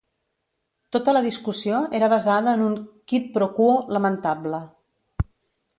[0.95, 4.65] Tota la discussió era basada en un 'quid pro quo' lamentable.